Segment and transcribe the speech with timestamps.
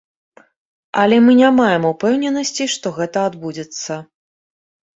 [1.01, 4.03] Але мы не маем упэўненасці, што гэта адбудзецца.